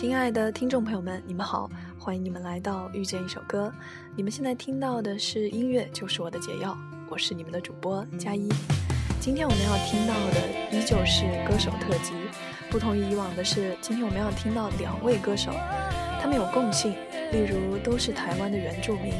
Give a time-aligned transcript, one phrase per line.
[0.00, 3.70] 亲爱的听众朋友们，你们好，欢迎你们来到遇见一首歌。
[4.16, 6.74] 你们现在听到的是音乐就是我的解药，
[7.10, 8.48] 我是你们的主播佳一。
[9.20, 12.14] 今天我们要听到的依旧是歌手特辑，
[12.70, 15.52] 不同于以往的是，今天我们要听到两位歌手，
[16.18, 16.92] 他们有共性，
[17.30, 19.12] 例如都是台湾的原住民，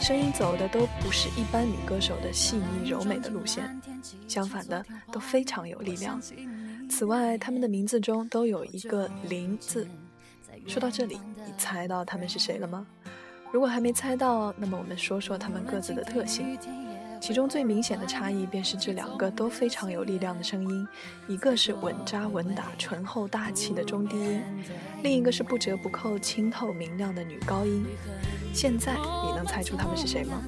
[0.00, 3.78] 声音走的都不是一般女歌手的细腻柔美的路线，
[4.26, 6.18] 相反的都非常有力量。
[6.88, 9.86] 此外，他们的名字中都有一个“林”字。
[10.66, 12.86] 说到这里，你猜到他们是谁了吗？
[13.52, 16.58] 如果还没猜到，那么我们说说他们各自的特性。
[17.20, 20.88] 其中最明显的差异便是这两个都非常有力量的声音，
[21.28, 24.42] 一个是稳扎稳打、醇厚大气的中低音，
[25.04, 27.86] 另一个是不折不扣、清透明亮的女高音。
[28.52, 30.42] 现在你能猜出他们是谁吗？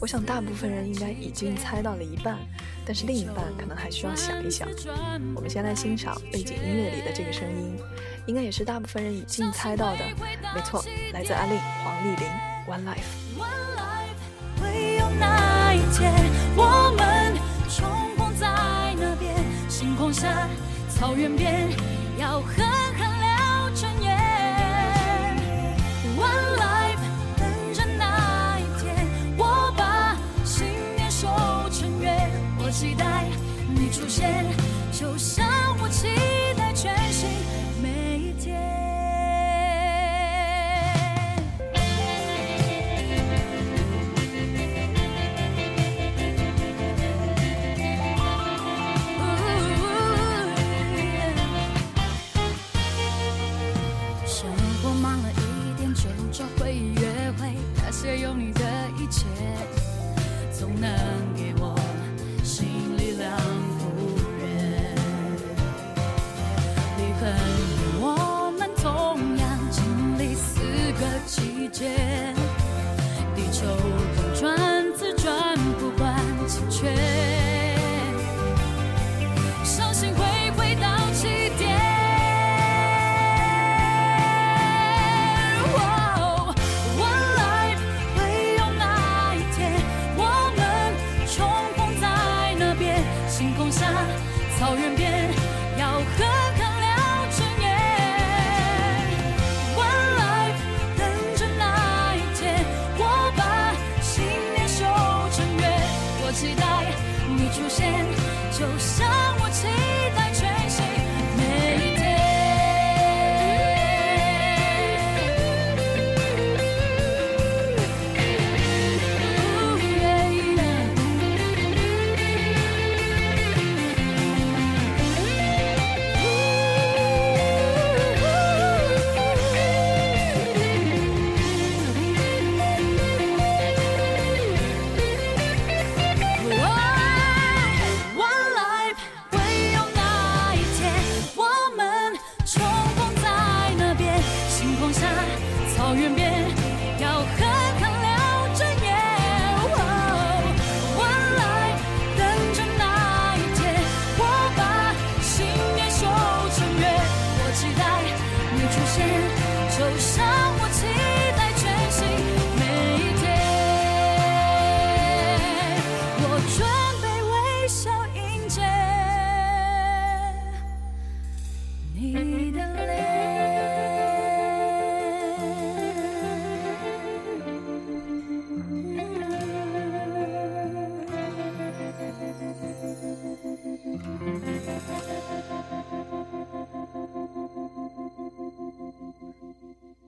[0.00, 2.38] 我想大部分人应该已经猜到了一半，
[2.84, 4.68] 但是另一半可能还需要想一想。
[5.34, 7.78] 我们先来欣赏背景音乐里的这个声音，
[8.26, 10.04] 应该也是大部分人已经猜到的。
[10.54, 12.28] 没错，来自阿令黄丽玲
[12.70, 13.42] 《One Life》。
[15.98, 16.12] 天，
[16.56, 17.34] 我们
[17.70, 18.46] 重逢在
[18.98, 19.34] 那边，
[19.68, 20.46] 星空下，
[20.90, 21.70] 草原边，
[22.18, 22.66] 要狠
[60.86, 61.15] now.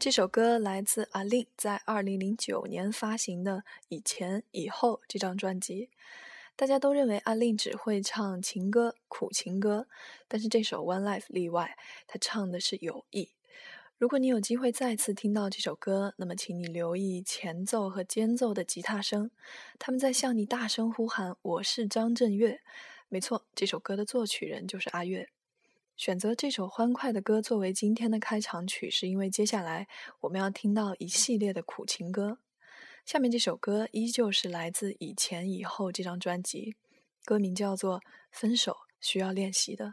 [0.08, 3.56] 这首歌来自阿令在二零零九年发行的
[3.90, 5.90] 《以前以后》这张专辑。
[6.56, 9.86] 大家都认为阿令只会唱情歌、苦情歌，
[10.26, 11.76] 但是这首《One Life》例外，
[12.06, 13.32] 他唱的是友谊。
[13.98, 19.30] 如果你有机会再次听到这首歌，那么请你留意前奏和间奏的吉他声，
[19.78, 22.62] 他们在向你大声呼喊：“我是张震岳。”
[23.10, 25.28] 没错，这首歌的作曲人就是阿岳。
[25.98, 29.88] 选择这首欢快的歌作为今天的开场曲，是因为接下来
[30.20, 32.38] 我们要听到一系列的苦情歌。
[33.04, 36.76] 下面这首歌依旧是来自《以前以后》这张专辑，
[37.24, 37.98] 歌名叫做
[38.30, 39.86] 《分手需要练习的》。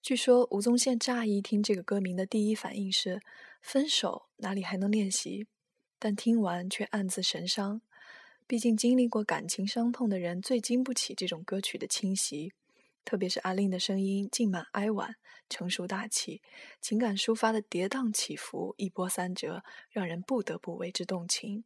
[0.00, 3.20] 据说吴宗宪乍一听这个歌名的第一反应是：
[3.60, 5.46] 分手哪里还能练习？
[5.98, 7.82] 但听完却暗自神伤。
[8.46, 12.54] 毕竟经历过感情伤痛的人最经不起这种歌曲的侵袭。
[13.06, 15.14] 特别是阿令的声音浸满哀婉，
[15.48, 16.42] 成熟大气，
[16.80, 21.64] 情感抒发的跌宕起伏，一波三折，让人不得不为之动情。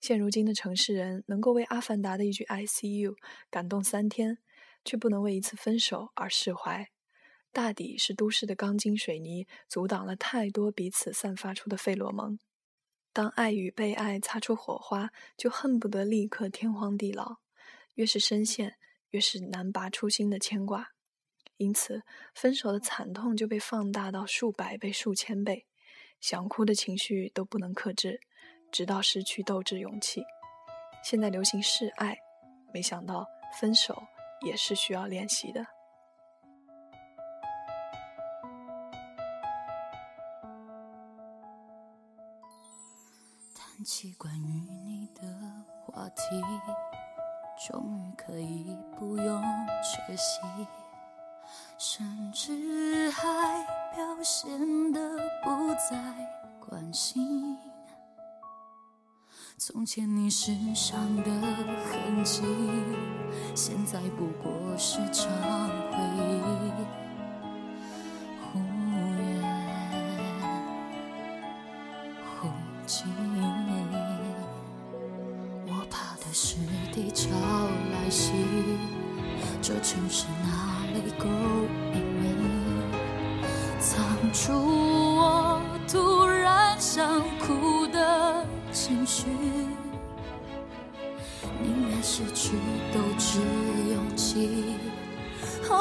[0.00, 3.16] 现如今的城市人，能够为《阿凡达》的一句 “I see you”
[3.50, 4.38] 感动三天，
[4.84, 6.88] 却不能为一次分手而释怀。
[7.52, 12.38] 大抵是都市的钢筋水泥阻挡了太多彼此散发出的费洛蒙。
[13.12, 17.38] 当爱与被爱擦出火花，就恨不得立刻天荒地老。
[17.94, 18.76] 越是深陷。
[19.10, 20.88] 越是难拔初心的牵挂，
[21.56, 22.02] 因此
[22.34, 25.66] 分手的惨痛就被放大到数百倍、数千倍，
[26.20, 28.20] 想哭的情绪都不能克制，
[28.70, 30.22] 直到失去斗志、勇气。
[31.02, 32.16] 现在流行示爱，
[32.72, 33.26] 没想到
[33.60, 34.02] 分手
[34.46, 35.66] 也是需要练习的。
[43.56, 45.22] 谈起关于你的
[45.84, 46.22] 话题。
[47.68, 49.42] 终于可以不用
[49.82, 50.40] 缺席，
[51.76, 53.62] 甚至还
[53.94, 55.96] 表现得不再
[56.58, 57.58] 关心。
[59.58, 62.42] 从前你身上的痕迹，
[63.54, 65.28] 现在不过是场
[65.92, 66.99] 回忆。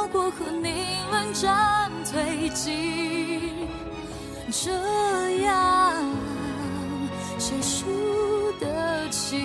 [0.07, 3.67] 过和你冷战推进。
[4.51, 4.71] 这
[5.41, 5.95] 样
[7.37, 9.37] 谁输得起？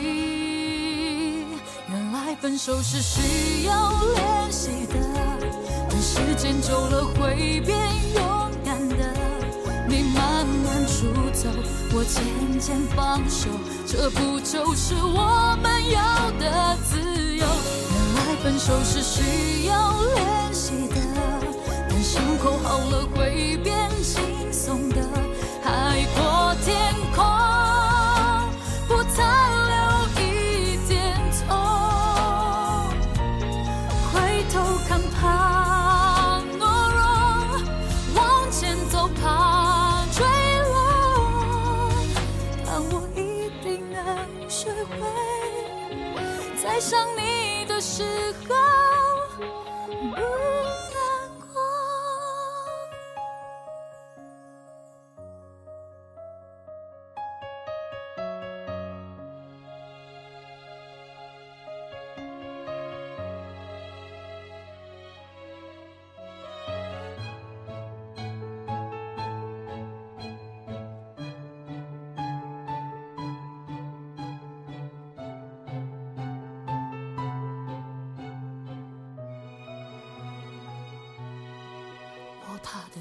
[1.90, 4.94] 原来分手是需要练习的，
[5.90, 7.78] 等时间久了会变
[8.14, 9.14] 勇敢的。
[9.86, 11.50] 你慢慢出走，
[11.92, 12.24] 我渐
[12.58, 13.48] 渐放手，
[13.86, 17.44] 这不就是我们要的自由？
[18.44, 20.96] 分手是需要练习的，
[21.88, 25.00] 但伤口好了会变轻松的。
[25.62, 27.24] 海阔天空，
[28.86, 29.26] 不残
[29.70, 29.74] 留
[30.22, 31.16] 一点
[31.48, 31.56] 痛。
[34.12, 36.62] 回头看，怕懦
[36.92, 37.00] 弱；
[38.14, 38.20] 往
[38.50, 40.22] 前走，怕坠
[40.70, 40.74] 落。
[42.66, 44.04] 但我一定能
[44.50, 45.00] 学会，
[46.62, 48.04] 在想你的时。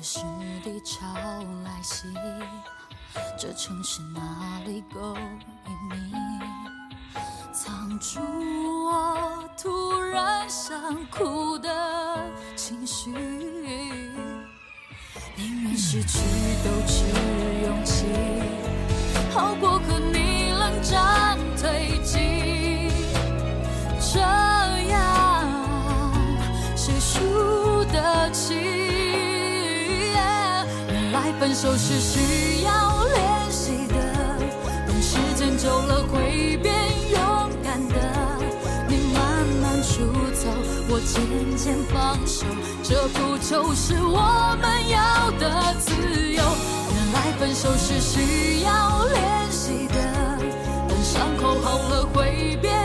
[0.03, 0.19] 怕的是
[0.61, 1.05] 地潮
[1.63, 2.07] 来袭，
[3.38, 6.11] 这城市哪里够隐秘，
[7.53, 8.19] 藏住
[8.85, 12.19] 我突然想哭的
[12.57, 13.11] 情绪。
[15.38, 16.19] 宁愿失去
[16.66, 17.06] 斗志
[17.63, 18.06] 勇气，
[19.31, 21.97] 好过和你冷战推
[31.54, 33.94] 分手是需要练习的，
[34.88, 36.74] 等时间久了会变
[37.12, 37.22] 勇
[37.64, 37.95] 敢的。
[38.90, 40.02] 你慢慢出
[40.33, 40.50] 走，
[40.90, 41.22] 我渐
[41.56, 42.48] 渐放手，
[42.81, 45.94] 这不就是我们要的自
[46.31, 46.42] 由？
[46.95, 49.94] 原来分手是需要练习的，
[50.90, 52.82] 等伤口好了会变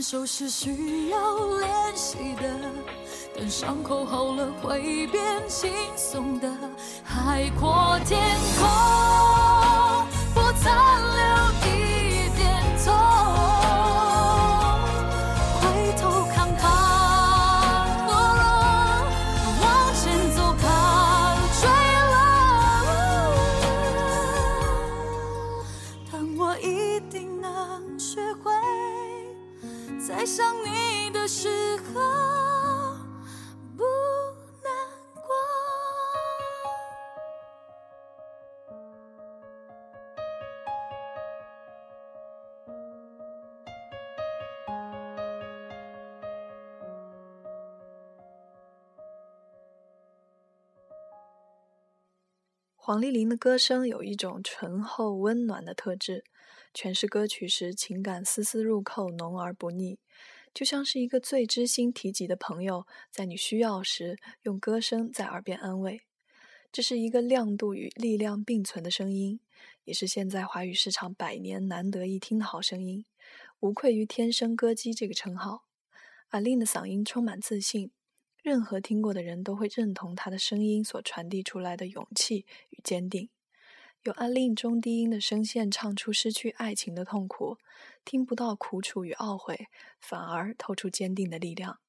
[0.00, 2.48] 分手是需要练习的。
[3.36, 6.50] 等伤口好了，会变轻松的。
[7.04, 8.18] 海阔天
[8.58, 8.66] 空，
[30.20, 31.48] 爱上你的时
[31.78, 31.94] 候
[33.74, 33.82] 不
[34.62, 34.70] 难
[35.14, 35.22] 过。
[52.76, 56.24] 黄丽玲的歌声有一种醇厚温暖的特质。
[56.74, 59.98] 诠释歌曲时情感丝丝入扣，浓而不腻，
[60.54, 66.02] 就像是一个最知心提及的朋友，在你需要时用歌声在耳边安慰。
[66.72, 69.40] 这是一个亮度与力量并存的声音，
[69.84, 73.04] 也是现在华语市场百年难得一听的好声音，
[73.58, 75.64] 无愧于“天生歌姬”这个称号。
[76.28, 77.90] 阿令的嗓音充满自信。
[78.42, 83.28] 任何听过的人都会认同他的声音所传递出来的勇气与坚定。
[84.02, 87.58] 有阿令中低音的声线唱出失去爱情的痛苦，
[88.02, 89.66] 听不到苦楚与懊悔，
[90.00, 91.80] 反而透出坚定的力量。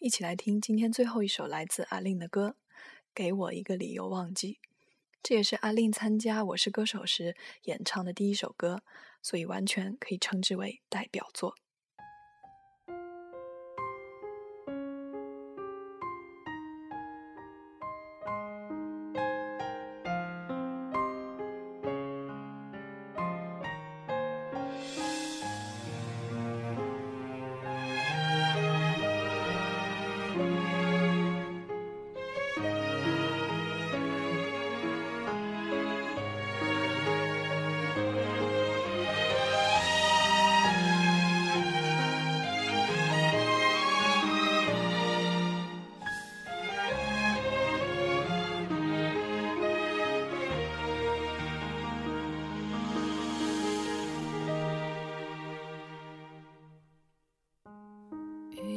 [0.00, 2.48] 一起来听今天最后一首来自阿令的歌，
[3.14, 4.54] 《给我一个理由忘记》。
[5.22, 8.82] 这也是阿令参加《我是歌手》时演唱的第一首歌，
[9.22, 11.54] 所以完全可以称之为代表作。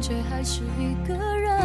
[0.00, 1.60] 却还是一个人。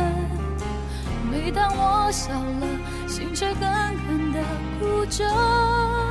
[1.31, 2.67] 每当我笑了，
[3.07, 3.69] 心却狠
[4.07, 4.39] 狠的
[4.79, 6.11] 哭着。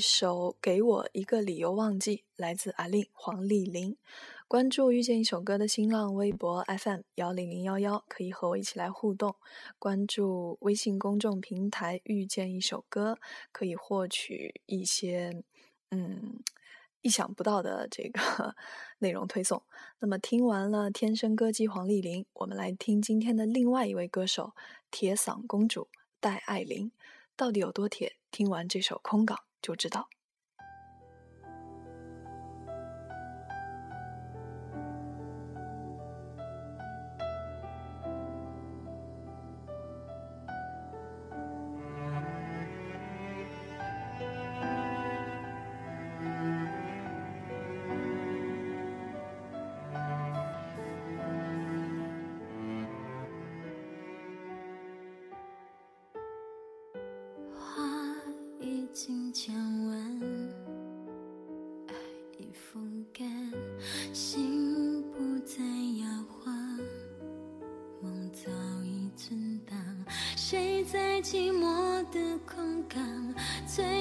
[0.00, 3.96] 首《给我一个理由忘记》，来自阿令黄丽玲。
[4.48, 9.36] 关注遇见一首歌的新浪微博 FM 幺零零幺幺，可以和我一起来互动。
[9.78, 13.18] 关注微信公众平台遇见一首歌，
[13.52, 15.44] 可以获取一些
[15.90, 16.40] 嗯
[17.02, 18.56] 意想不到的这个
[18.98, 19.62] 内容推送。
[20.00, 24.54] 那么听完了天生歌姬黄丽玲，我们来听今天的另外一位歌手
[24.90, 25.86] 铁嗓公主
[26.18, 26.90] 戴爱玲，
[27.36, 28.16] 到底有多铁？
[28.32, 30.08] 听完这首空港就知道。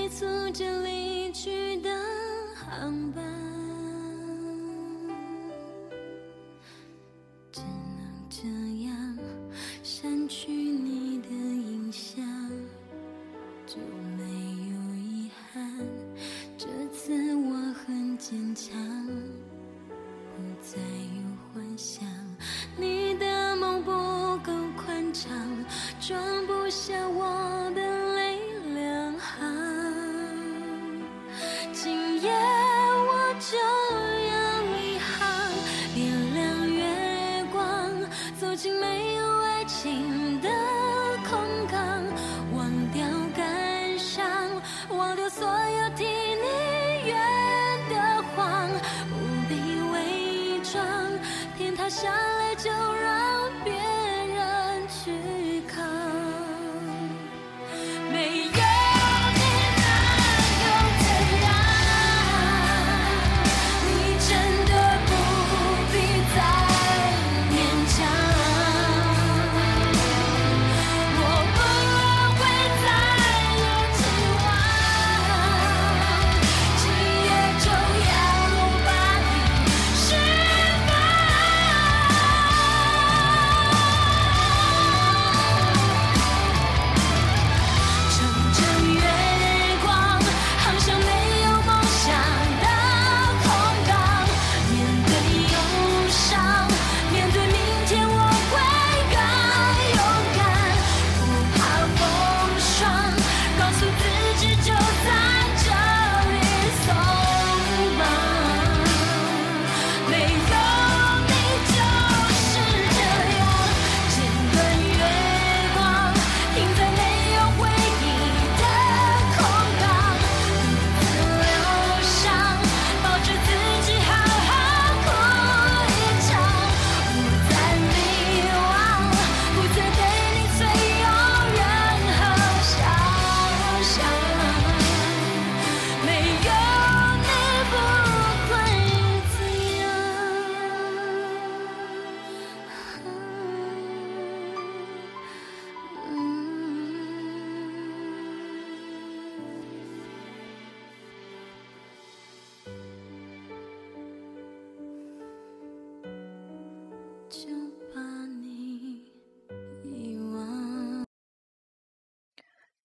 [0.09, 1.89] 催促着离去的
[2.55, 3.38] 航班。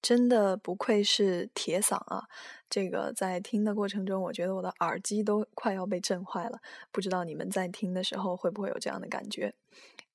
[0.04, 2.28] 真的不愧是铁嗓啊！
[2.68, 6.60] 这个在听的过程中，我觉得我的耳机都快要被震坏了。
[6.92, 9.54] 不知道你们在听的时候会不会有这样的感觉？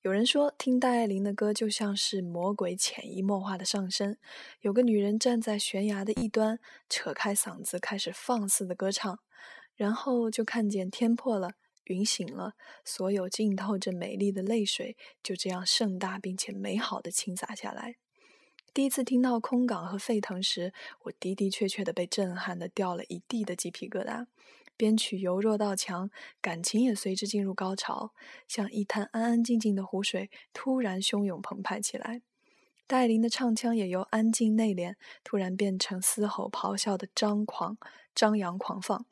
[0.02, 4.16] 有人说，听戴爱玲的歌就像是魔鬼潜移默化的上身，
[4.60, 9.18] 有个女人站在悬崖的一端，扯开嗓子开始放肆的歌唱，
[9.74, 11.54] 然后就看见天破了，
[11.86, 12.52] 云醒了，
[12.84, 17.96] 所有浸透着美丽的泪水就这样盛大并且美好的倾洒下来。
[18.72, 24.26] 第一次听到空港和沸腾时，我的的确确的被震撼的掉了一地的鸡皮疙瘩。
[24.76, 26.08] 编曲由弱到强，
[26.40, 28.12] 感情也随之进入高潮，
[28.46, 32.22] 像一滩安安静静的湖水突然汹涌澎湃起来。
[32.86, 37.76] 戴琳的唱腔也由安静内敛突然变成嘶吼咆哮的张狂、
[38.14, 39.04] 张扬狂放，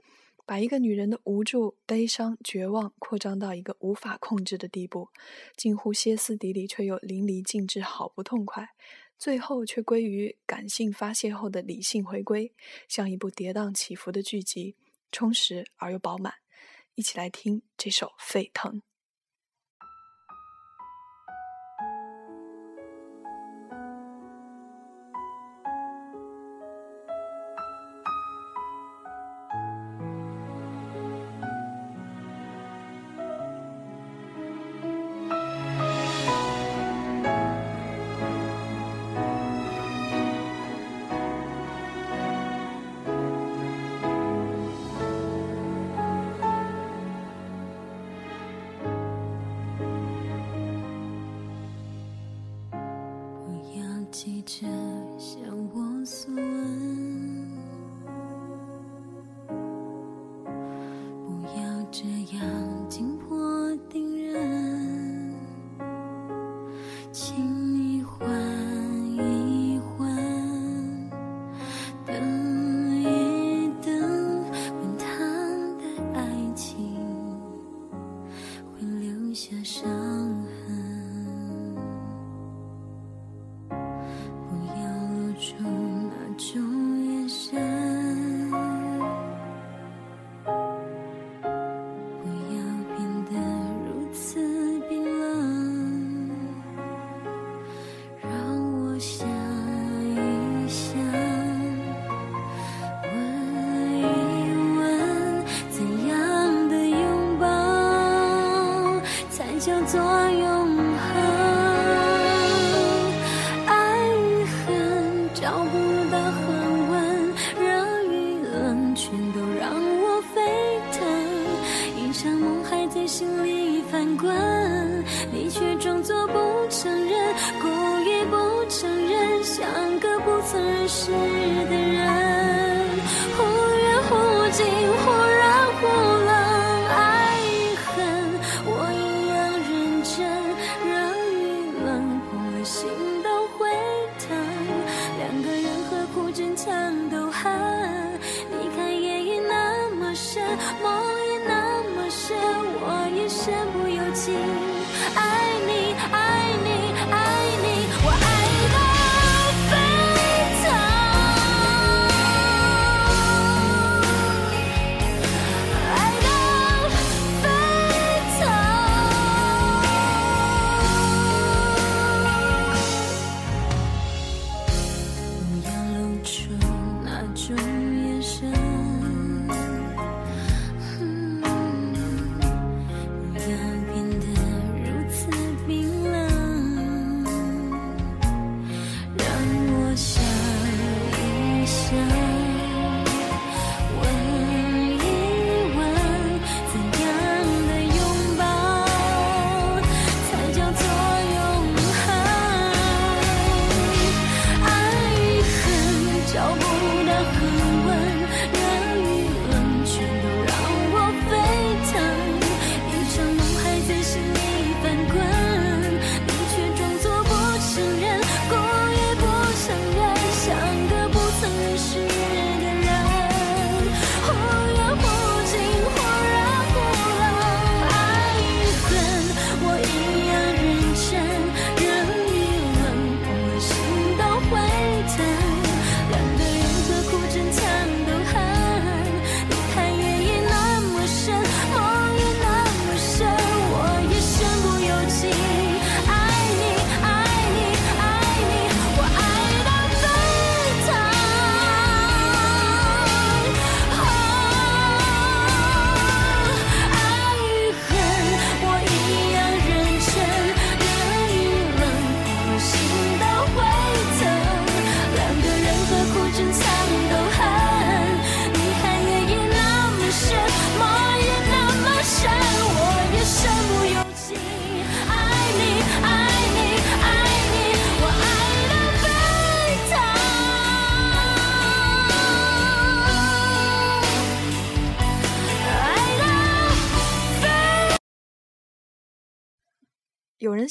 [0.46, 5.08] 把一个女人的无助、悲伤、绝望扩张到一个无法控制的地步，
[5.56, 8.70] 近乎歇斯底里却又淋漓尽致，好不痛快。
[9.18, 12.52] 最后却归于感性发泄后的理性回归，
[12.86, 14.76] 像一部跌宕起伏的剧集，
[15.10, 16.34] 充实而又饱满。
[16.94, 18.80] 一起来听这首《沸腾》。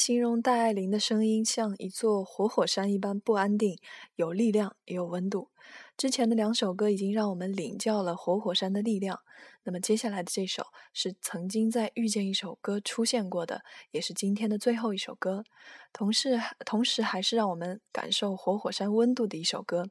[0.08, 3.78] 形容戴爱玲的声音像一座活火山一般不安定，
[4.16, 5.50] 有力量也有温度。
[5.98, 9.20] 之前的两首歌已经让我们领教了活火山的力量，
[9.64, 15.44] 那么接下来的这首是曾经在遇见一首歌出现过的，也是今天的最后一首歌，
[15.92, 19.90] 同时同时还是让我们感受活火山温度的一首歌，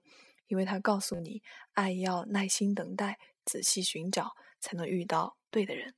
[0.48, 1.42] 因为它告诉你，
[1.74, 5.92] 爱要耐心等待，仔细寻找，才能遇到对的人。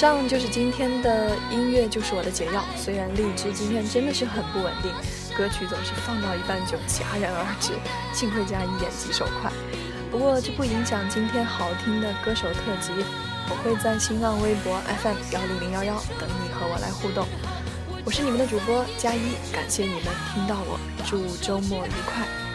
[0.00, 2.64] 上就是今天的音乐，就是我的解药。
[2.74, 4.90] 虽然荔枝今天真的是很不稳定，
[5.36, 7.74] 歌曲总是放到一半就戛然而止，
[8.14, 9.52] 幸亏佳一眼疾手快。
[10.10, 12.92] 不过这不影响今天好听的歌手特辑，
[13.50, 17.28] 我会在新浪微博 FM 幺零零幺幺等你和我来互动。
[18.02, 22.49] 我是你们的主播佳一，感谢你们听到我，祝周末愉快。